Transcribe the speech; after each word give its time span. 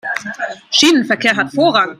Schienenverkehr 0.71 1.35
hat 1.35 1.51
Vorrang. 1.53 1.89